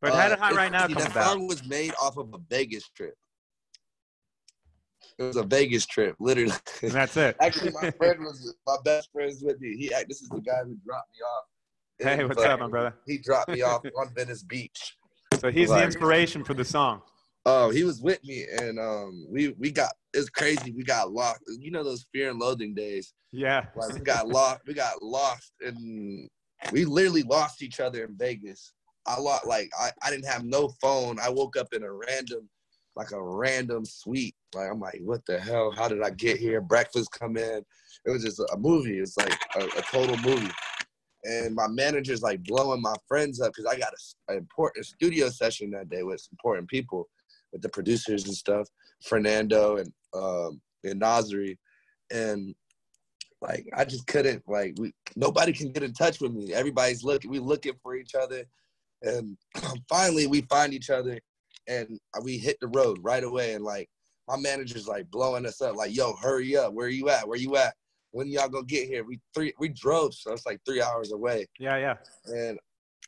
[0.00, 1.24] But how Uh, did High Right Now see, come that about?
[1.32, 3.14] song was made off of a Vegas trip.
[5.18, 6.52] It was a Vegas trip, literally.
[6.82, 7.36] And that's it.
[7.40, 9.76] Actually, my friend was my best friend's with me.
[9.76, 11.44] He this is the guy who dropped me off.
[11.98, 12.94] Hey, And, what's uh, up, my brother?
[13.06, 14.96] He dropped me off on Venice Beach.
[15.40, 17.02] So he's the inspiration for the song.
[17.46, 20.72] Oh, he was with me, and um, we we got it's crazy.
[20.72, 21.40] We got lost.
[21.46, 23.12] You know those fear and loathing days.
[23.32, 23.66] Yeah.
[23.76, 24.60] Like we got lost.
[24.66, 26.28] We got lost, and
[26.72, 28.72] we literally lost each other in Vegas.
[29.06, 31.18] I lost like I, I didn't have no phone.
[31.20, 32.48] I woke up in a random,
[32.96, 34.36] like a random suite.
[34.54, 35.72] Like I'm like, what the hell?
[35.72, 36.60] How did I get here?
[36.60, 37.64] Breakfast come in.
[38.06, 38.98] It was just a movie.
[38.98, 40.52] It's like a, a total movie.
[41.24, 45.30] And my manager's like blowing my friends up because I got a, an important studio
[45.30, 47.08] session that day with important people,
[47.52, 48.68] with the producers and stuff,
[49.02, 51.56] Fernando and um, and Nasri,
[52.12, 52.54] and
[53.40, 56.52] like I just couldn't like we nobody can get in touch with me.
[56.52, 58.44] Everybody's looking, we looking for each other,
[59.02, 59.36] and
[59.88, 61.18] finally we find each other,
[61.66, 63.54] and we hit the road right away.
[63.54, 63.88] And like
[64.28, 66.72] my manager's like blowing us up, like, "Yo, hurry up!
[66.72, 67.26] Where you at?
[67.26, 67.74] Where you at?
[68.12, 71.46] When y'all gonna get here?" We three we drove, so it's like three hours away,
[71.58, 71.94] Yeah, yeah.
[72.26, 72.58] and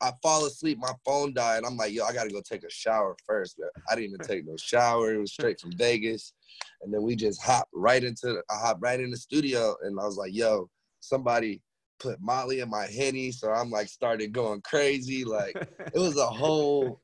[0.03, 0.77] I fall asleep.
[0.79, 1.59] My phone died.
[1.59, 3.57] And I'm like, "Yo, I gotta go take a shower first.
[3.59, 5.15] But I didn't even take no shower.
[5.15, 6.35] It was straight from Vegas,
[6.83, 9.99] and then we just hopped right into the, I hopped right in the studio, and
[9.99, 10.69] I was like, "Yo,
[11.01, 11.63] somebody."
[11.99, 15.25] Put Molly in my henny, so I'm like started going crazy.
[15.25, 17.01] Like it was a whole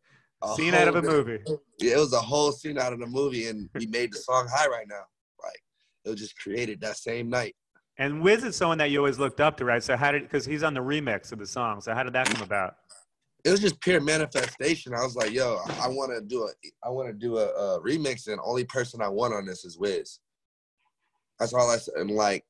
[0.56, 1.38] Scene out of a movie.
[1.78, 4.48] yeah, it was a whole scene out of the movie, and we made the song
[4.52, 5.04] "High" right now.
[5.42, 5.62] Like
[6.04, 7.54] it was just created that same night.
[7.98, 9.82] And Wiz is someone that you always looked up to, right?
[9.82, 11.80] So how did because he's on the remix of the song.
[11.80, 12.76] So how did that come about?
[13.44, 14.94] It was just pure manifestation.
[14.94, 16.50] I was like, "Yo, I want to do a,
[16.84, 19.78] I want to do a, a remix, and only person I want on this is
[19.78, 20.18] Wiz."
[21.38, 21.94] That's all I said.
[21.96, 22.44] And like,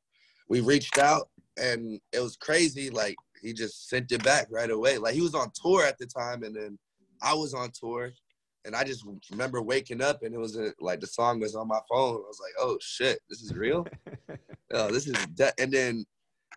[0.49, 1.29] we reached out,
[1.59, 2.89] and it was crazy.
[2.89, 4.99] Like he just sent it back right away.
[4.99, 6.79] Like he was on tour at the time, and then
[7.23, 8.13] I was on tour,
[8.65, 11.69] and I just remember waking up, and it was a, like the song was on
[11.69, 12.17] my phone.
[12.17, 13.87] I was like, "Oh shit, this is real."
[14.73, 15.53] oh, this is de-.
[15.59, 16.05] and then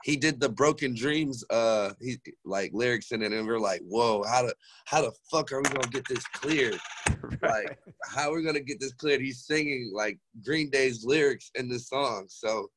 [0.03, 4.23] he did the broken dreams uh he like lyrics in it and we're like whoa
[4.23, 4.53] how the
[4.85, 6.79] how the fuck are we gonna get this cleared
[7.41, 11.69] like how are we gonna get this cleared he's singing like green day's lyrics in
[11.69, 12.67] the song so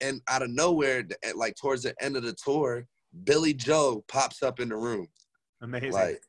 [0.00, 2.86] and out of nowhere like towards the end of the tour
[3.24, 5.06] billie joe pops up in the room
[5.62, 5.92] Amazing.
[5.92, 6.20] like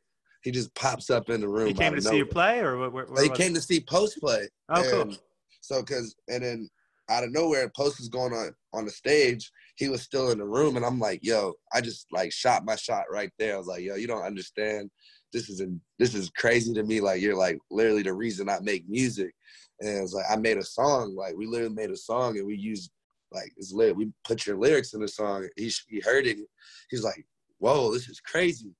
[0.41, 2.89] he just pops up in the room he came to see you play, or where,
[2.89, 5.15] where, where he came to see post play Oh, cool.
[5.61, 6.69] so, cause, and then
[7.09, 9.51] out of nowhere, Post was going on on the stage.
[9.75, 12.75] He was still in the room, and I'm like, "Yo, I just like shot my
[12.75, 14.91] shot right there." I was like, "Yo, you don't understand.
[15.33, 17.01] This is in, this is crazy to me.
[17.01, 19.33] Like, you're like literally the reason I make music."
[19.79, 21.15] And it was like, I made a song.
[21.15, 22.91] Like, we literally made a song, and we used
[23.31, 23.95] like it's lit.
[23.95, 25.47] We put your lyrics in the song.
[25.55, 26.37] He he heard it.
[26.91, 27.25] He's like,
[27.57, 28.75] "Whoa, this is crazy."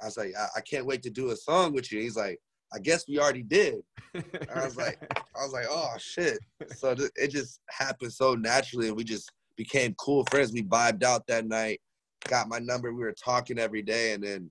[0.00, 2.00] I was like, I, I can't wait to do a song with you.
[2.00, 2.40] He's like,
[2.72, 3.82] I guess we already did.
[4.14, 4.98] I was like,
[5.36, 6.38] I was like, oh shit.
[6.74, 10.52] So th- it just happened so naturally, and we just became cool friends.
[10.52, 11.80] We vibed out that night,
[12.28, 12.92] got my number.
[12.92, 14.50] We were talking every day, and then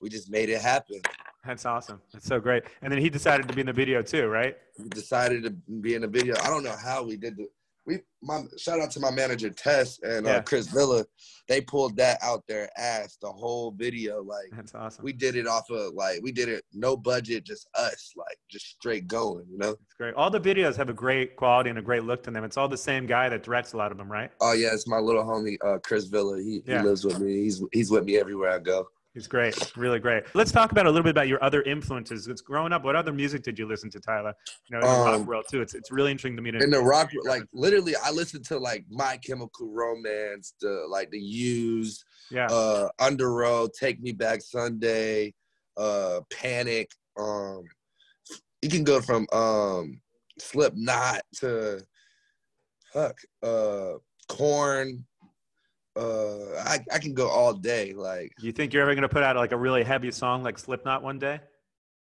[0.00, 1.00] we just made it happen.
[1.44, 2.00] That's awesome.
[2.12, 2.64] That's so great.
[2.82, 4.56] And then he decided to be in the video too, right?
[4.78, 5.50] We decided to
[5.80, 6.34] be in the video.
[6.42, 7.48] I don't know how we did the.
[7.84, 10.36] We my shout out to my manager Tess and Yeah.
[10.36, 11.04] uh, Chris Villa.
[11.48, 13.18] They pulled that out their ass.
[13.20, 15.04] The whole video, like That's awesome.
[15.04, 18.66] we did it off of like we did it no budget, just us, like just
[18.66, 19.46] straight going.
[19.50, 19.70] You know.
[19.70, 20.14] It's great.
[20.14, 22.44] All the videos have a great quality and a great look to them.
[22.44, 24.30] It's all the same guy that directs a lot of them, right?
[24.40, 26.38] Oh yeah, it's my little homie uh, Chris Villa.
[26.38, 26.82] He, Yeah.
[26.82, 27.32] he lives with me.
[27.42, 28.86] He's he's with me everywhere I go.
[29.14, 30.24] He's great, really great.
[30.34, 32.28] Let's talk about a little bit about your other influences.
[32.28, 32.82] It's growing up.
[32.82, 34.32] What other music did you listen to, Tyla?
[34.70, 35.60] You know, in the rock Um, world too.
[35.60, 36.58] It's it's really interesting to me to.
[36.58, 41.20] In the rock, like literally, I listened to like My Chemical Romance, the like the
[41.20, 45.34] Used, yeah, uh, Underoath, Take Me Back Sunday,
[45.76, 46.90] uh, Panic.
[47.18, 47.64] Um,
[48.62, 50.00] you can go from um,
[50.38, 51.84] Slipknot to
[52.94, 53.94] fuck, uh,
[54.28, 55.04] Korn.
[55.94, 57.92] Uh, I I can go all day.
[57.92, 61.02] Like, You think you're ever gonna put out like a really heavy song like Slipknot
[61.02, 61.40] one day?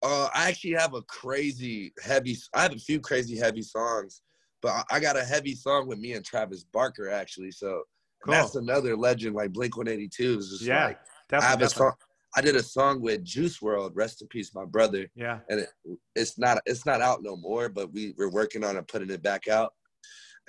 [0.04, 2.38] uh, I actually have a crazy heavy.
[2.54, 4.21] I have a few crazy heavy songs,
[4.62, 7.52] but I, I got a heavy song with me and Travis Barker actually.
[7.52, 7.84] So
[8.26, 8.34] Cool.
[8.34, 9.36] that's another legend.
[9.36, 11.47] Like Blink One Eighty Two is just Yeah, like I definitely.
[11.50, 11.93] have a song.
[12.36, 13.91] I did a song with Juice WRLD.
[13.95, 15.08] Rest in peace, my brother.
[15.15, 15.39] Yeah.
[15.50, 15.69] and it,
[16.13, 19.23] it's not it's not out no more but we we're working on it putting it
[19.23, 19.73] back out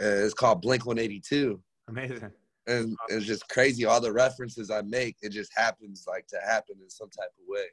[0.02, 2.30] uh, it's called blink 182 Amazing.
[2.68, 6.38] And uh, it's just crazy all the references i make it just happens like to
[6.46, 7.64] happen in some type of way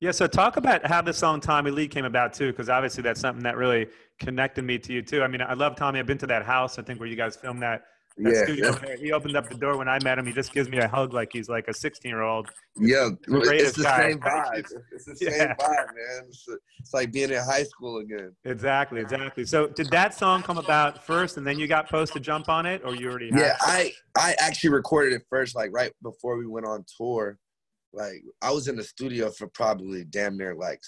[0.00, 3.20] Yeah, so talk about how the song Tommy Lee came about too, because obviously that's
[3.20, 3.86] something that really
[4.18, 5.22] connected me to you too.
[5.22, 5.98] I mean, I love Tommy.
[5.98, 7.84] I've been to that house, I think, where you guys filmed that,
[8.16, 8.72] that yeah studio.
[8.72, 8.96] there.
[8.96, 10.26] He opened up the door when I met him.
[10.26, 12.48] He just gives me a hug like he's like a 16 year old.
[12.78, 14.10] yeah it's the guy.
[14.10, 15.54] same vibe it's the same Yeah.
[15.56, 16.46] vibe man it's,
[16.78, 19.44] it's like being in high school again Exactly, exactly.
[19.44, 22.66] So did that song come about first, and then you got Post to jump on
[22.66, 23.30] it, or you already?
[23.32, 23.56] Had yeah it?
[23.62, 27.38] i i actually recorded it first like right before we went on tour
[27.92, 30.80] like i was in the studio for probably damn near like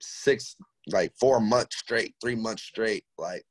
[0.00, 0.56] six
[0.88, 3.44] like four months straight three months straight like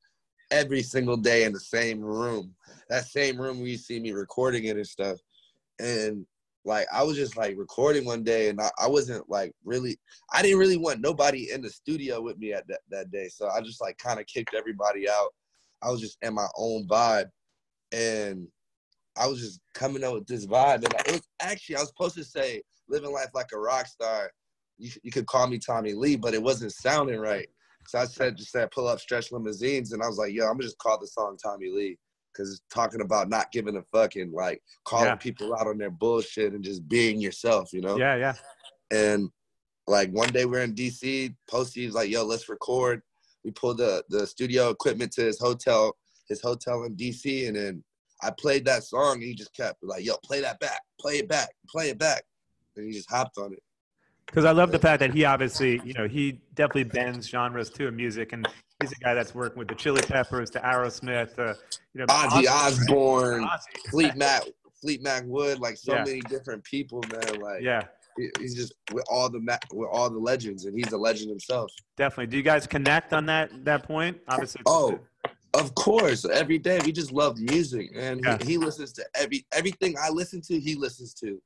[0.52, 2.56] every single day in the same room.
[2.90, 5.18] That same room where you see me recording it and stuff.
[5.80, 6.26] And
[6.66, 9.98] like i was just like recording one day and i, I wasn't like really
[10.34, 13.30] i didn't really want nobody in the studio with me at that, that day.
[13.30, 15.30] So i just like kind of kicked everybody out.
[15.82, 17.30] I was just in my own vibe.
[17.92, 18.48] And
[19.18, 22.16] I was just coming up with this vibe, and it was actually I was supposed
[22.16, 24.32] to say "living life like a rock star."
[24.78, 27.50] You, you could call me Tommy Lee, but it wasn't sounding right.
[27.89, 30.54] So I said just said pull up stretch limousines, and I was like, "Yo, I'm
[30.54, 31.97] gonna just call the song Tommy Lee."
[32.38, 35.15] Cause it's talking about not giving a fucking like calling Yeah.
[35.15, 37.97] people out on their bullshit and just being yourself, you know?
[37.97, 38.36] yeah, yeah.
[38.91, 39.32] And
[39.88, 43.02] like one day we're in DC, Posty's like, yo, let's record.
[43.43, 45.97] We pulled the the studio equipment to his hotel,
[46.30, 47.84] his hotel in DC, and then
[48.21, 51.28] I played that song and he just kept like, yo, play that back, play it
[51.28, 52.23] back, play it back.
[52.75, 53.63] And he just hopped on it.
[54.30, 57.88] Because I love the fact that he obviously, you know, he definitely bends genres too
[57.88, 58.48] in music, and
[58.80, 61.56] he's a guy that's working with the Chili Peppers, to Aerosmith, uh,
[61.94, 63.89] you know, Ozzy Ozzy- Osbourne, Ozzy.
[63.89, 64.44] Fleet Mac,
[64.82, 66.04] Fleet Mac Wood, like so Yeah.
[66.04, 67.42] many different people, man.
[67.42, 67.86] Like Yeah,
[68.39, 69.39] he's just with all the
[69.74, 71.72] with all the legends, and he's a legend himself.
[71.98, 72.28] definitely.
[72.28, 74.20] Do you guys connect on that that point?
[74.28, 74.62] Obviously.
[74.68, 75.00] Oh,
[75.56, 76.24] of course.
[76.24, 78.38] Every day we just love music, and Yeah.
[78.42, 80.60] he, he listens to every everything I listen to.
[80.60, 81.42] He listens to,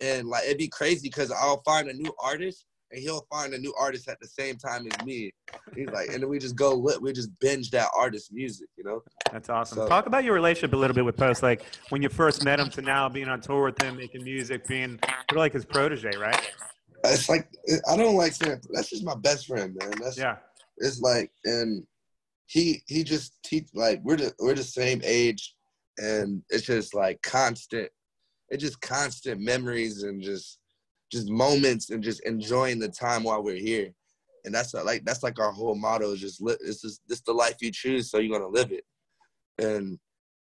[0.00, 3.58] and like it'd be crazy because I'll find a new artist, and he'll find a
[3.58, 5.32] new artist at the same time as me.
[5.74, 7.00] He's like, and then we just go lit.
[7.00, 9.02] We just binge that artist's music, you know.
[9.32, 9.78] That's awesome.
[9.78, 12.60] So- Talk about your relationship a little bit with Post, like when you first met
[12.60, 15.64] him to now being on tour with him, making music, being sort of like his
[15.64, 16.52] protege, right?
[17.04, 17.48] It's like
[17.90, 19.92] I don't like saying that's just my best friend, man.
[20.00, 20.36] That's Yeah.
[20.78, 21.84] it's like and
[22.46, 25.54] he he just teach like we're the we're the same age
[25.98, 27.90] and it's just like constant
[28.54, 30.60] it's just constant memories and just
[31.10, 33.92] just moments and just enjoying the time while we're here.
[34.44, 37.24] And that's like that's like our whole motto is just li- it's just this is
[37.24, 38.84] the life you choose so you're gonna live it.
[39.58, 39.98] And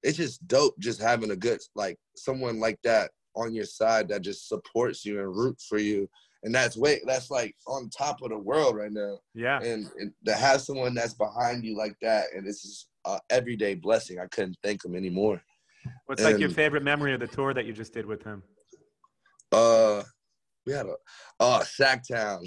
[0.03, 4.23] it's just dope just having a good like someone like that on your side that
[4.23, 6.09] just supports you and roots for you.
[6.44, 9.18] And that's way that's like on top of the world right now.
[9.35, 9.61] Yeah.
[9.61, 13.75] and, and to have someone that's behind you like that and it's just a everyday
[13.75, 14.18] blessing.
[14.18, 15.42] I couldn't thank him anymore
[16.07, 18.42] What's like your favorite memory of the tour that you just did with him?
[19.53, 20.03] uh
[20.66, 20.94] we had a
[21.40, 22.40] oh sacktown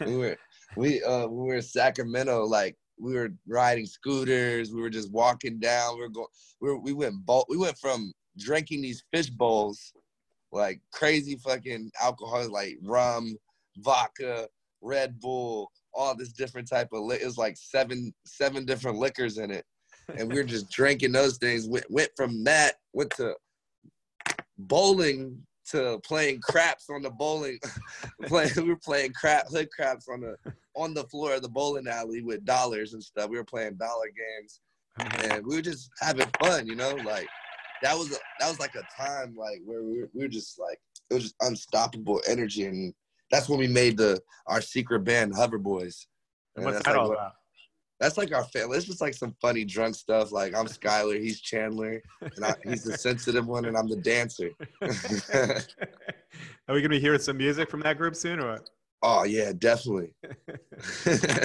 [0.06, 0.36] we were
[0.76, 5.58] we uh we were in sacramento like we were riding scooters we were just walking
[5.60, 6.26] down we were going
[6.60, 9.92] we, were, we went bowl, we went from drinking these fish bowls
[10.52, 13.36] like crazy fucking alcohol like rum
[13.78, 14.48] vodka
[14.82, 19.38] red bull all this different type of li- it was like seven seven different liquors
[19.38, 19.64] in it
[20.16, 21.68] and we were just drinking those things.
[21.68, 23.34] Went, went from that went to
[24.58, 27.58] bowling to playing craps on the bowling
[28.26, 30.36] playing we were playing crap hood craps on the
[30.74, 33.30] on the floor of the bowling alley with dollars and stuff.
[33.30, 34.60] We were playing dollar games.
[34.98, 35.28] Uh-huh.
[35.30, 37.28] And we were just having fun you know like
[37.82, 40.58] that was a, that was like a time like where we were, we were just
[40.58, 40.78] like
[41.10, 42.64] it was just unstoppable energy.
[42.64, 42.92] And
[43.30, 46.06] that's when we made the our secret band hover boys.
[46.56, 47.32] And And what's that like all what- about?
[48.00, 48.78] That's like our family.
[48.78, 50.32] It's just like some funny drunk stuff.
[50.32, 54.50] Like I'm Skylar, he's Chandler, and I, he's the sensitive one, and I'm the dancer.
[56.68, 58.70] Are we gonna be hearing some music from that group soon, or what?
[59.02, 60.14] oh yeah, definitely.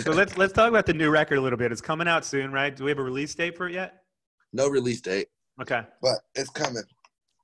[0.02, 1.72] so let's let's talk about the new record a little bit.
[1.72, 2.74] It's coming out soon, right?
[2.76, 4.04] Do we have a release date for it yet?
[4.54, 5.28] no release date,
[5.62, 6.84] Okay, but it's coming.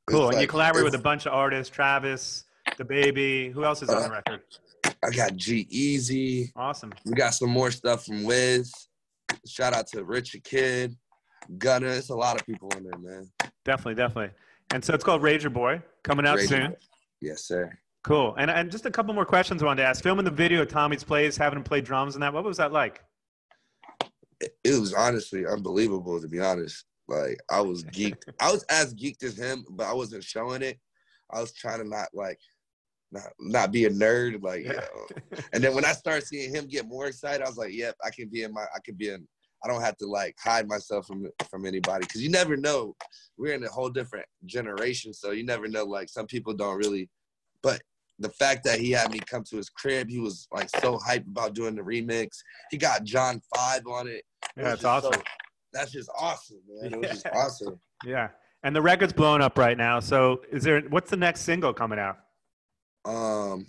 [0.08, 0.28] cool.
[0.30, 2.46] It's and you collaborate with a bunch of artists: Travis,
[2.78, 3.52] DaBaby.
[3.52, 4.42] Who else is on the Uh, record?
[5.04, 6.54] I got G Easy.
[6.56, 6.94] Awesome.
[7.06, 8.72] We got some more stuff from Wiz.
[9.48, 10.96] Shout out to Rich the Kid.
[11.58, 11.88] Gunna.
[11.88, 13.30] It's a lot of people in there, man.
[13.66, 14.34] Definitely, definitely.
[14.74, 16.72] And so it's called Rager Boy, coming out Rager soon.
[16.72, 16.78] Boy.
[17.22, 17.72] Yes, sir.
[18.04, 18.36] Cool.
[18.38, 20.04] And and just a couple more questions I wanted to ask.
[20.04, 22.72] Filming the video of Tommy's plays, having him play drums and that, what was that
[22.72, 23.04] like?
[24.40, 26.86] It was honestly unbelievable, to be honest.
[27.08, 28.24] Like I was geeked.
[28.40, 30.80] I was as geeked as him, but I wasn't showing it.
[31.32, 32.40] I was trying to not like
[33.12, 35.40] not not be a nerd, like you uh, know.
[35.54, 38.10] And then when I started seeing him get more excited, I was like, "Yep, I
[38.10, 38.64] can be in my.
[38.64, 39.28] I can be in.
[39.64, 42.96] I don't have to like hide myself from from anybody because you never know.
[43.38, 45.84] We're in a whole different generation, so you never know.
[45.84, 47.10] Like some people don't really,
[47.62, 47.82] but
[48.20, 51.28] the fact that he had me come to his crib, he was like so hyped
[51.28, 52.38] about doing the remix.
[52.70, 54.24] He got John Five on it.
[54.56, 55.22] Yeah, it's just so- awesome.
[55.74, 56.94] that's just awesome, man.
[56.94, 57.80] It was just awesome.
[58.06, 58.30] Yeah.
[58.64, 60.00] And the record's blowing up right now.
[60.00, 62.18] So is there what's the next single coming out?
[63.06, 63.66] Um,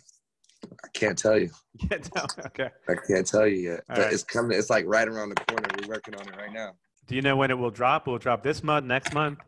[0.84, 1.50] I can't tell you.
[1.88, 2.26] Can't tell.
[2.46, 2.68] Okay.
[2.88, 4.12] I can't tell you yet, All but right.
[4.12, 4.58] it's coming.
[4.58, 5.66] It's like right around the corner.
[5.80, 6.72] We're working on it right now.
[7.06, 8.06] Do you know when it will drop?
[8.06, 9.38] Will it drop this month, next month?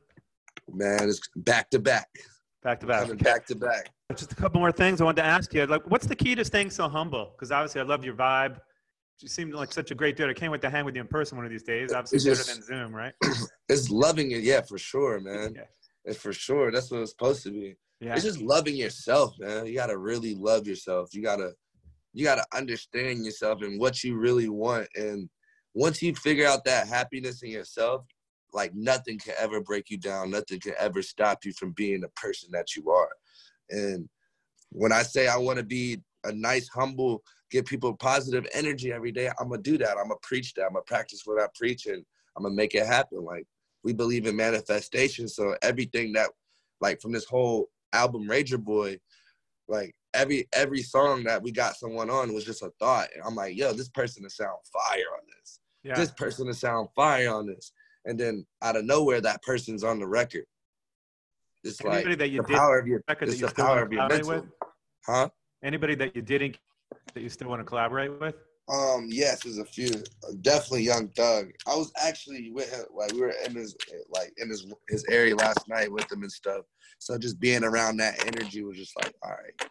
[0.73, 2.09] Man, it's back to back.
[2.62, 3.03] Back to back.
[3.03, 3.90] Coming back to back.
[4.16, 5.66] Just a couple more things I wanted to ask you.
[5.66, 7.33] Like, what's the key to staying so humble?
[7.37, 8.57] Because obviously, I love your vibe.
[9.20, 10.29] You seem like such a great dude.
[10.31, 11.92] I can't wait to hang with you in person one of these days.
[11.92, 13.12] Obviously, It's better just- than Zoom, right?
[13.68, 15.55] It's loving it, yeah, for sure, man.
[15.57, 15.62] Yeah.
[16.05, 16.70] It's for sure.
[16.73, 17.77] That's what it's supposed to be.
[18.00, 18.14] Yeah.
[18.14, 19.66] It's just loving yourself, man.
[19.66, 21.14] You gotta really love yourself.
[21.14, 21.52] You gotta,
[22.12, 24.88] you gotta understand yourself and what you really want.
[24.94, 25.28] And
[25.74, 28.04] once you figure out that happiness in yourself,
[28.52, 30.30] like nothing can ever break you down.
[30.30, 33.11] Nothing can ever stop you from being the person that you are.
[33.70, 34.09] And
[34.70, 39.12] when I say I want to be a nice, humble, give people positive energy every
[39.12, 39.96] day, I'm gonna do that.
[39.98, 40.64] I'm gonna preach that.
[40.64, 42.04] I'm gonna practice what I preach, and
[42.37, 43.24] I'm gonna make it happen.
[43.24, 43.46] Like
[43.83, 46.30] we believe in manifestation, so everything that,
[46.80, 48.98] like from this whole album, Rager Boy,
[49.68, 53.09] like every every song that we got someone on was just a thought.
[53.14, 55.61] And I'm like, yo, this person to sound fire on this.
[55.83, 55.94] yeah.
[55.94, 57.72] This person to sound fire on this.
[58.04, 60.44] And then out of nowhere, that person's on the record.
[61.62, 63.92] It's Anybody like that you the did power of your, it's you the power of
[63.92, 64.28] your mental.
[64.28, 64.44] with?
[65.07, 65.30] Huh?
[65.62, 66.59] Anybody that you didn't
[67.14, 68.35] that you still want to collaborate with?
[68.72, 69.90] Um, yes, there's a few.
[70.40, 71.48] Definitely Young Thug.
[71.66, 73.77] I was actually with him, like we were in his
[74.11, 76.64] like in his his area last night with him and stuff.
[76.98, 79.68] So just being around that energy was just like, all right,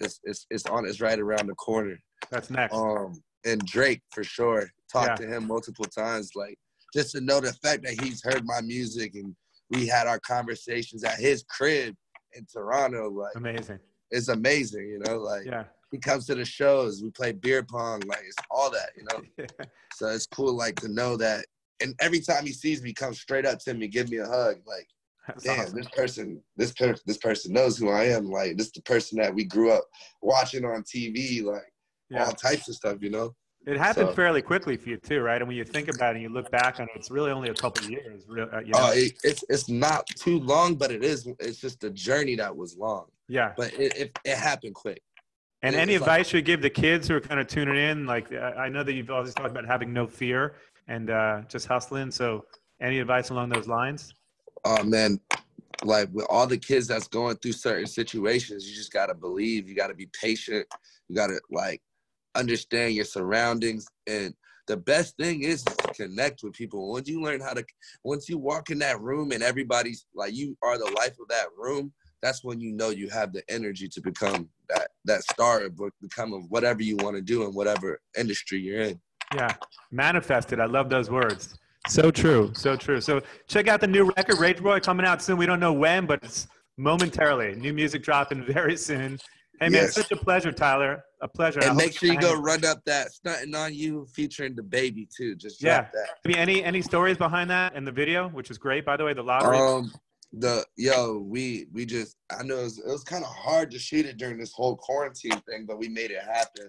[0.00, 1.98] it's it's it's on it's right around the corner.
[2.30, 2.74] That's next.
[2.74, 4.68] Um, and Drake for sure.
[4.92, 5.26] Talked Yeah.
[5.28, 6.58] to him multiple times, like
[6.94, 9.34] just to know the fact that he's heard my music and
[9.70, 11.94] we had our conversations at his crib
[12.34, 13.08] in Toronto.
[13.10, 13.78] Like Amazing.
[14.10, 15.16] it's amazing, you know.
[15.18, 15.64] Like Yeah.
[15.96, 19.46] He comes to the shows, we play beer pong, like it's all that, you know.
[19.94, 21.46] So it's cool, like to know that.
[21.80, 24.56] And every time he sees me, come straight up to me, give me a hug.
[24.66, 24.86] Like,
[25.26, 25.74] That's damn, awesome.
[25.78, 28.30] this person, this per- this person knows who I am.
[28.30, 29.84] Like, this is the person that we grew up
[30.20, 31.42] watching on TV.
[31.42, 31.72] Like,
[32.10, 32.26] Yeah.
[32.26, 33.34] all types of stuff, you know.
[33.66, 35.40] It happened So- fairly quickly for you too, right?
[35.40, 37.48] And when you think about it and you look back on it, it's really only
[37.48, 38.24] a couple of years.
[38.28, 38.78] Real, uh, you know?
[38.80, 41.26] Oh, it, it's it's not too long, but it is.
[41.40, 43.54] It's just a journey that was long, yeah.
[43.56, 45.00] but it it, it happened quick.
[45.66, 48.06] And any like- advice you give the kids who are kind of tuning in?
[48.06, 50.56] Like, I know that you've always talked about having no fear
[50.88, 52.10] and uh, just hustling.
[52.10, 52.44] So,
[52.80, 54.12] any advice along those lines?
[54.66, 55.20] oh man
[55.84, 59.68] like with all the kids that's going through certain situations you just got to believe
[59.68, 60.66] you got to be patient
[61.08, 61.80] you got to like
[62.34, 64.34] understand your surroundings and
[64.66, 67.64] the best thing is, is to connect with people once you learn how to
[68.02, 71.46] once you walk in that room and everybody's like you are the life of that
[71.56, 75.90] room that's when you know you have the energy to become that that star but
[76.00, 79.00] become of whatever you want to do in whatever industry you're in
[79.34, 79.54] Yeah,
[79.90, 80.60] manifested.
[80.60, 81.56] I love those words.
[81.88, 82.50] So true.
[82.54, 83.00] So true.
[83.00, 85.36] So check out the new record, Rage Boy, coming out soon.
[85.36, 86.48] We don't know when, but it's
[86.78, 87.54] momentarily.
[87.54, 89.18] New music dropping very soon.
[89.60, 89.94] Hey man, Yes.
[89.94, 90.98] such a pleasure, Tyla.
[91.22, 91.60] A pleasure.
[91.60, 95.08] I and hope make sure you go run up that stunting on you featuring DaBaby
[95.16, 95.82] too just Yeah.
[95.82, 98.96] drop that Maybe any any stories behind that in the video, which is great, by
[98.96, 99.14] the way.
[99.14, 99.58] The lottery.
[99.58, 99.92] Um,
[100.32, 104.06] the yo, we we just I know it was, was kind of hard to shoot
[104.06, 106.68] it during this whole quarantine thing, but we made it happen.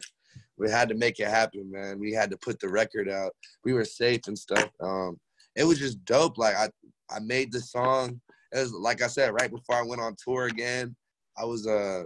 [0.57, 1.99] We had to make it happen, man.
[1.99, 3.33] We had to put the record out.
[3.63, 4.69] We were safe and stuff.
[4.81, 5.19] Um,
[5.55, 6.37] it was just dope.
[6.37, 6.69] Like I
[7.09, 8.21] I made the song.
[8.53, 10.95] It was like I said right before I went on tour again.
[11.37, 12.03] I was uh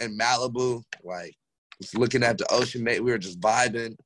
[0.00, 1.34] in Malibu, like
[1.80, 3.02] just looking at the ocean, mate.
[3.02, 3.96] We were just vibing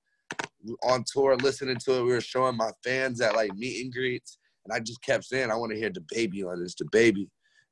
[0.83, 2.03] on tour, listening to it.
[2.03, 4.39] We were showing my fans at like meet and greets.
[4.69, 7.27] And I just kept saying, I want to hear DaBaby on this, DaBaby.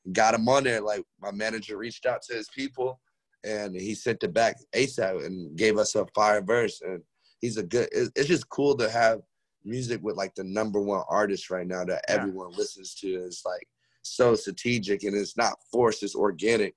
[0.04, 0.80] And got him on there.
[0.80, 3.00] Like my manager reached out to his people
[3.44, 6.80] and he sent it back ASAP and gave us a fire verse.
[6.80, 7.02] And
[7.40, 9.20] he's a good, it's just cool to have
[9.64, 12.14] music with like the number one artist right now that Yeah.
[12.14, 13.08] everyone listens to.
[13.08, 13.66] It's like
[14.02, 16.74] so strategic and it's not forced, it's organic.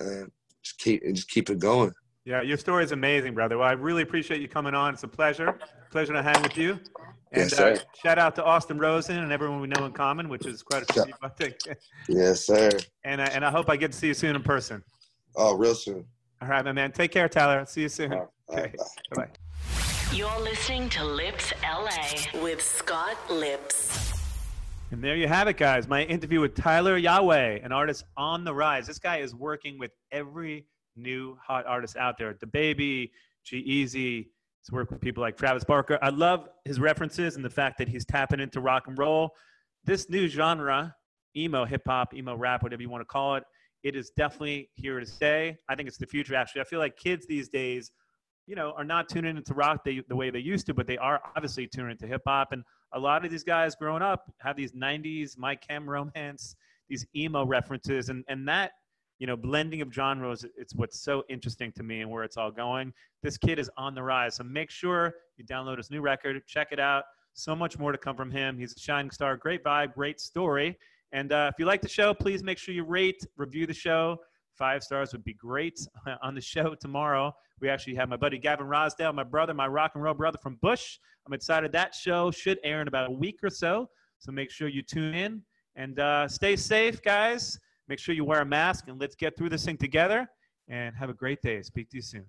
[0.00, 0.30] And
[0.62, 1.92] just keep, and just keep it going.
[2.24, 3.58] Yeah, your story is amazing, brother.
[3.58, 4.94] Well, I really appreciate you coming on.
[4.94, 5.58] It's a pleasure.
[5.90, 6.80] Pleasure to hang with you.
[7.32, 10.46] And Yes, uh, shout out to Austin Rosen and everyone we know in common, which
[10.46, 11.56] is quite a few Shout- I think.
[12.08, 12.70] Yes, sir.
[13.04, 14.82] And, uh, and I hope I get to see you soon in person.
[15.36, 16.04] Oh, real soon.
[16.40, 16.92] All right, my man.
[16.92, 17.66] Take care, Tyla.
[17.66, 18.12] See you soon.
[18.12, 18.76] All right, all right, Okay.
[19.10, 19.16] bye.
[19.26, 20.16] Bye-bye.
[20.16, 24.12] You're listening to Lipps LA with Scott Lipps.
[24.92, 25.88] And there you have it, guys.
[25.88, 28.86] My interview with Tyla Yaweh, an artist on the rise.
[28.86, 30.66] This guy is working with every
[30.96, 32.34] new hot artist out there.
[32.34, 33.10] DaBaby,
[33.44, 34.30] G Easy.
[34.62, 35.98] He's worked with people like Travis Barker.
[36.00, 39.30] I love his references and the fact that he's tapping into rock and roll.
[39.84, 40.94] This new genre,
[41.36, 43.44] emo, hip hop, emo rap, whatever you want to call it,
[43.82, 45.58] it is definitely here to stay.
[45.68, 46.62] I think it's the future, actually.
[46.62, 47.92] I feel like kids these days,
[48.46, 50.96] you know, are not tuning into rock they, the way they used to, but they
[50.96, 52.52] are obviously tuning into hip hop.
[52.52, 52.64] And
[52.94, 56.56] a lot of these guys growing up have these 90s My Chem romance,
[56.88, 58.72] these emo references, and, and that,
[59.18, 62.50] you know, blending of genres, it's what's so interesting to me and where it's all
[62.50, 62.92] going.
[63.22, 64.36] This kid is on the rise.
[64.36, 67.04] So make sure you download his new record, check it out.
[67.32, 68.58] So much more to come from him.
[68.58, 70.76] He's a shining star, great vibe, great story.
[71.12, 74.18] And uh, if you like the show, please make sure you rate, review the show.
[74.56, 75.78] Five stars would be great
[76.22, 77.34] on the show tomorrow.
[77.60, 80.56] We actually have my buddy Gavin Rossdale, my brother, my rock and roll brother from
[80.60, 80.98] Bush.
[81.26, 81.72] I'm excited.
[81.72, 83.88] That show should air in about a week or so.
[84.18, 85.42] So make sure you tune in
[85.76, 87.58] and uh, stay safe, guys.
[87.88, 90.28] Make sure you wear a mask and let's get through this thing together.
[90.68, 91.60] And have a great day.
[91.60, 92.24] Speak to you soon.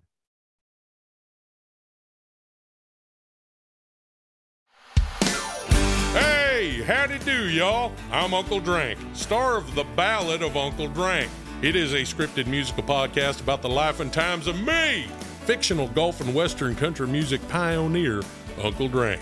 [6.11, 7.93] Hey, howdy do, y'all.
[8.11, 11.29] I'm Uncle Drank, star of The Ballad of Uncle Drank.
[11.61, 15.07] It is a scripted musical podcast about the life and times of me,
[15.45, 18.21] fictional golf and western country music pioneer,
[18.61, 19.21] Uncle Drank.